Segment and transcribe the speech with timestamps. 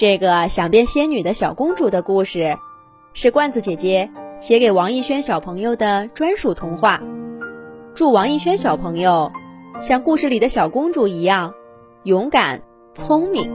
[0.00, 2.56] 这个想变仙女的小公主的故事，
[3.12, 7.02] 是罐子姐姐写给王艺轩小朋友的专属童话。
[7.94, 9.30] 祝王艺轩小朋友
[9.82, 11.52] 像故事里的小公主一样
[12.04, 12.62] 勇敢、
[12.94, 13.52] 聪明。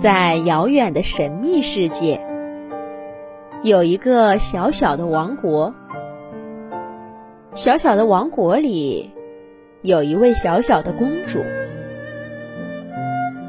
[0.00, 2.20] 在遥远的神秘世界，
[3.62, 5.76] 有一个小小的王国。
[7.54, 9.12] 小小的王国里，
[9.80, 11.38] 有一位小小的公主。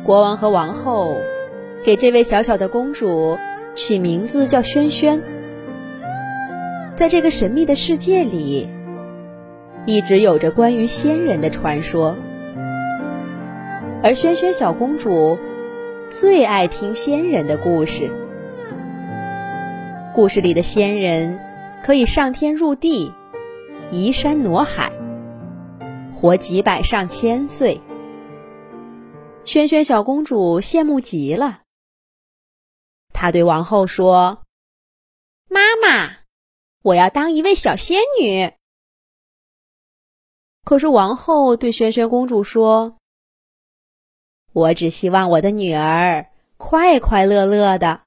[0.06, 1.16] 国王和王后
[1.86, 3.38] 给这位小小的公主
[3.76, 5.22] 取名字叫萱萱。
[6.96, 8.68] 在这个神秘的世界里，
[9.86, 12.16] 一直有着关于仙人的传说，
[14.04, 15.38] 而萱萱小公主
[16.10, 18.10] 最爱听仙人的故事。
[20.14, 21.40] 故事里的仙人
[21.84, 23.14] 可以上天入地。
[23.92, 24.92] 移山挪海，
[26.14, 27.82] 活几百上千岁。
[29.44, 31.62] 萱萱小公主羡慕极了，
[33.22, 34.46] 她对王后说
[35.52, 36.20] ：“妈妈，
[36.84, 38.54] 我要当一位小仙女。”
[40.64, 42.96] 可是王后对萱萱公主说
[44.54, 48.04] ：“我只希望我的女儿快快乐乐的。”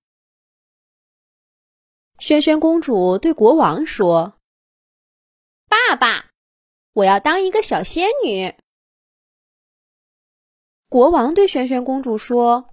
[2.18, 4.38] 萱萱公主对国王说。
[5.68, 6.30] 爸爸，
[6.94, 8.54] 我要当一个小仙女。
[10.88, 12.70] 国王对萱萱公主说：“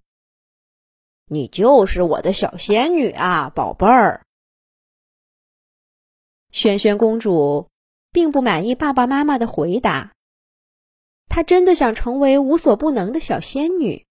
[1.29, 4.25] 你就是我的小仙女啊，宝贝儿。”
[6.51, 7.69] 萱萱公主
[8.11, 10.13] 并不满意爸爸妈妈的回答，
[11.29, 14.05] 她真的想成为无所不能的小仙女。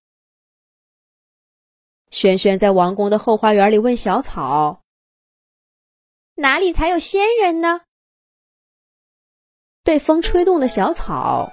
[2.10, 4.82] 萱萱在王宫的后花园里问小草
[6.36, 7.82] ：“哪里才有仙人呢？”
[9.82, 11.52] 被风吹动的小草，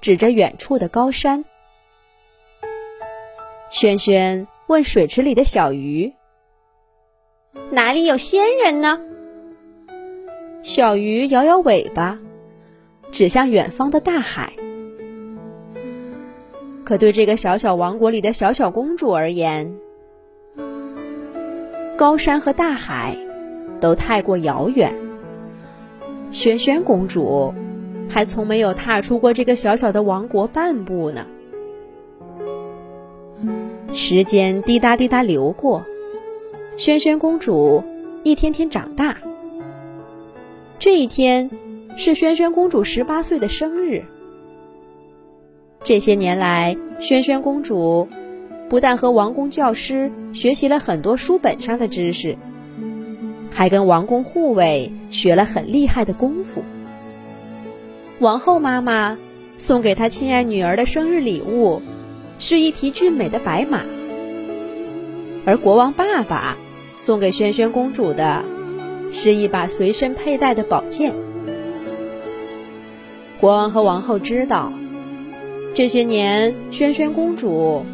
[0.00, 1.44] 指着远处的高山。
[3.70, 6.12] 萱萱问水池里的小鱼
[7.72, 9.00] ：“哪里有仙人呢？”
[10.62, 12.20] 小鱼摇摇尾巴，
[13.10, 14.52] 指向远方的大海。
[16.84, 19.74] 可对这个小小王国里的小小公主而言，
[21.96, 23.18] 高山和大海
[23.80, 24.94] 都太过遥远。
[26.30, 27.52] 萱萱公主。
[28.08, 31.28] 还从没有踏出过这个小小的王国半步呢。
[33.92, 35.84] 时间滴答滴答流过，
[36.76, 37.82] 萱萱公主
[38.22, 39.18] 一天天长大。
[40.78, 41.50] 这一天
[41.96, 44.04] 是萱萱公主十八岁的生日。
[45.82, 48.08] 这些年来，萱萱公主
[48.68, 52.36] 不但和王宫教师学习了很多书本上的知识，
[53.50, 56.62] 还跟王宫护卫学了很厉害的功夫。
[58.20, 59.18] 王后妈妈
[59.56, 61.82] 送给她亲爱女儿的生日礼物，
[62.40, 63.80] 是一匹俊美的白马；
[65.44, 66.56] 而国王爸爸
[66.96, 68.42] 送给萱萱公主的，
[69.12, 71.12] 是一把随身佩戴的宝剑。
[73.38, 74.72] 国王和王后知道，
[75.74, 77.84] 这些年萱萱公主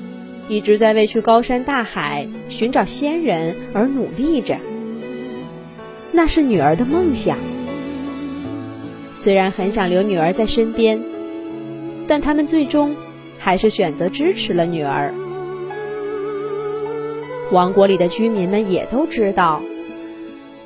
[0.49, 4.59] 一直在为去高山大海寻找仙人而努力着，
[6.13, 7.37] 那是女儿的梦想。
[9.13, 11.03] 虽然很想留女儿在身边，
[12.07, 12.95] 但他们最终
[13.39, 15.13] 还是选择支持了女儿。
[17.53, 19.63] 王国里的居民们也都知道，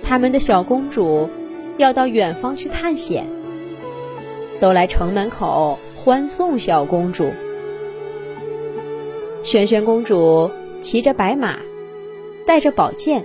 [0.03, 1.29] 他们的小公主
[1.77, 3.27] 要到远方去探险，
[4.61, 7.31] 都来城门口欢送小公主。
[9.43, 11.59] 萱萱公主骑着白马，
[12.47, 13.25] 带着宝剑，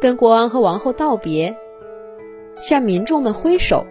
[0.00, 1.54] 跟国王和王后道别，
[2.62, 3.86] 向民众们挥手。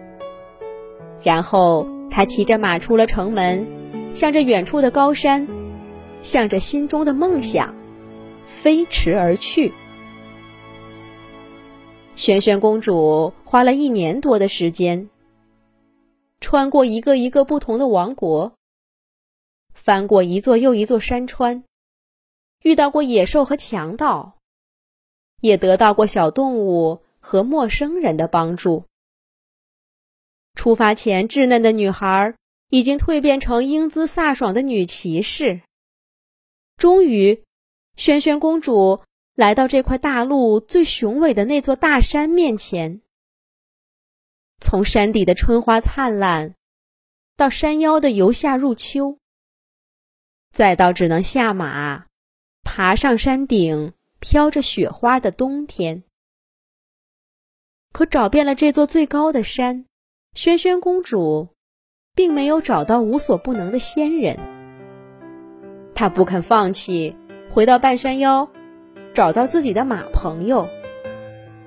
[1.22, 3.66] 然后，他骑着马出了城门，
[4.14, 5.46] 向着远处的高山，
[6.22, 7.74] 向着心中的梦想，
[8.46, 9.72] 飞驰而去。
[12.14, 15.08] 萱萱公主花了一年多的时间，
[16.40, 18.52] 穿过一个一个不同的王国，
[19.72, 21.64] 翻过一座又一座山川，
[22.62, 24.36] 遇到过野兽和强盗，
[25.40, 28.84] 也得到过小动物和陌生人的帮助。
[30.54, 32.36] 出发前稚嫩的女孩
[32.72, 35.60] 已经蜕变成英姿飒爽的女骑士。
[36.78, 37.44] 终于，
[37.96, 39.02] 萱萱公主
[39.34, 43.02] 来到这块大陆最雄伟的那座大山面前。
[44.58, 46.54] 从山底的春花灿烂，
[47.36, 49.18] 到山腰的由夏入秋，
[50.50, 52.06] 再到只能下马
[52.62, 56.04] 爬上山顶、飘着雪花的冬天。
[57.92, 59.84] 可找遍了这座最高的山。
[60.32, 61.51] 萱萱公主
[62.14, 64.38] 并没有找到无所不能的仙人，
[65.94, 67.16] 他不肯放弃
[67.48, 68.50] 回到半山腰，
[69.14, 70.68] 找到自己的马朋友，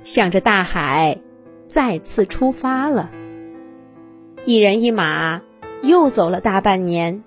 [0.04, 1.20] 向着大海
[1.68, 3.10] 再次出发了。
[4.46, 5.42] 一人一马，
[5.82, 7.24] 又走了大半年。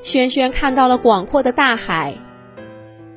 [0.00, 2.14] 轩轩看到了广阔的大海，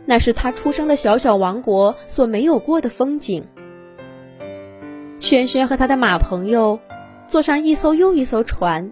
[0.07, 3.45] 那是他出生的小小王国所没有过的风景。
[5.19, 6.79] 轩轩和他的马朋友
[7.31, 8.91] 坐上一艘又一艘船，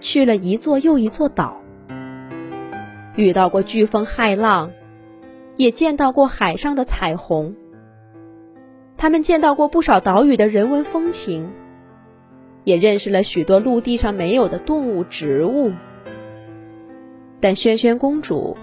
[0.00, 1.60] 去了一座又一座岛，
[3.14, 4.72] 遇到过飓风骇浪，
[5.56, 7.54] 也见到过海上的彩虹。
[8.96, 11.52] 他们见到过不少岛屿的人文风情，
[12.64, 15.70] 也认识了许多陆地上没有的动物植物。
[17.38, 18.56] 但轩轩公主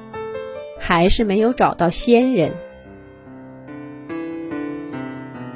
[0.78, 2.52] 还是没有找到仙人。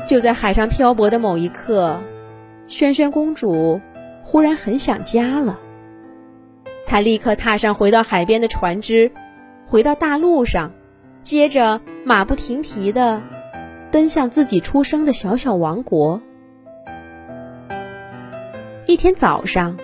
[0.08, 2.00] 就在海上漂泊的某一刻，
[2.72, 3.82] 轩轩公主
[4.24, 5.60] 忽然很想家了。
[6.88, 9.12] 她立刻踏上回到海边的船只，
[9.68, 10.72] 回到大陆上，
[11.22, 13.22] 接着马不停蹄的
[13.92, 16.22] 奔向自己出生的小小王国。
[18.86, 19.78] 一天早上，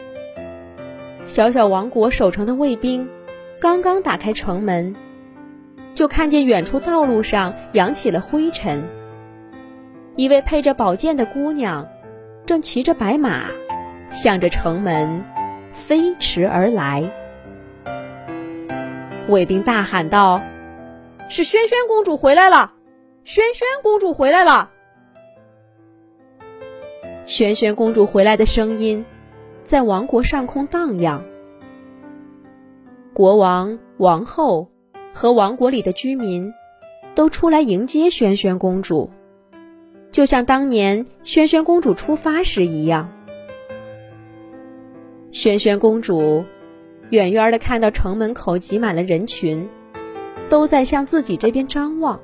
[1.26, 3.08] 小小王国守城的卫兵。
[3.60, 4.96] 刚刚打开城门，
[5.94, 8.84] 就看见远处道路上扬起了灰尘。
[10.16, 11.88] 一位配着宝剑的姑娘，
[12.48, 13.48] 正骑着白马，
[14.10, 15.22] 向着城门
[15.74, 17.04] 飞驰而来。
[19.28, 20.42] 卫兵大喊道
[21.28, 22.72] ：“是轩轩公主回来了！
[23.26, 24.72] 轩轩公主回来了！”
[27.28, 29.06] 轩轩公主回来的声音，
[29.66, 31.26] 在王国上空荡漾。
[33.14, 34.70] 国王、王后
[35.14, 36.54] 和王国里的居民
[37.14, 39.12] 都出来迎接轩轩公主，
[40.18, 43.12] 就像当年轩轩公主出发时一样。
[45.30, 46.44] 轩轩公主
[47.12, 49.70] 远远的看到城门口挤满了人群，
[50.50, 52.20] 都在向自己这边张望。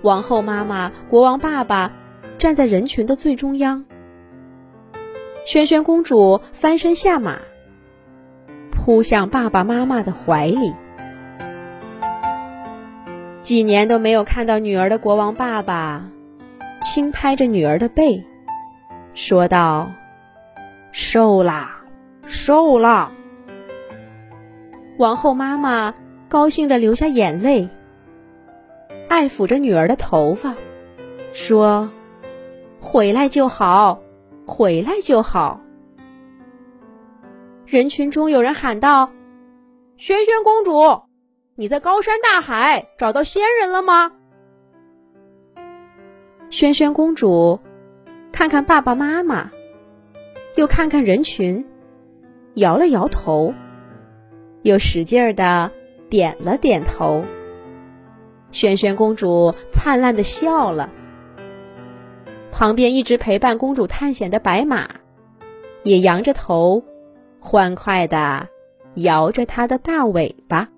[0.00, 1.92] 王后妈妈、国王爸爸
[2.38, 3.84] 站在人群的最中央。
[5.44, 7.36] 轩轩公主翻身下马。
[8.70, 10.72] 扑向爸爸妈妈的怀里。
[13.42, 16.08] 几年都没有看到女儿的国王爸爸，
[16.84, 18.22] 轻拍着女儿的背，
[19.14, 19.90] 说道
[20.92, 21.80] ：“瘦啦，
[22.26, 23.10] 瘦啦。”
[24.98, 25.94] 王后妈妈
[26.28, 27.68] 高兴的流下眼泪，
[29.08, 30.54] 爱抚着女儿的头发，
[31.32, 31.90] 说
[32.80, 33.98] ：“回来就好，
[34.46, 35.60] 回来就好。”
[37.66, 39.10] 人群中有人喊道
[39.96, 41.02] ：“轩轩公主，
[41.56, 44.12] 你在高山大海找到仙人了吗？”
[46.54, 47.58] 轩轩公主
[48.30, 49.50] 看看爸爸妈妈，
[50.54, 51.66] 又看看人群，
[52.54, 53.52] 摇了摇头，
[54.62, 55.72] 又使劲儿的
[56.08, 57.24] 点了点头。
[58.52, 60.92] 轩轩公主灿烂的笑了。
[62.52, 64.88] 旁边一直陪伴公主探险的白马，
[65.82, 66.84] 也扬着头。
[67.40, 68.46] 欢快的
[68.94, 70.68] 摇着它的大尾巴。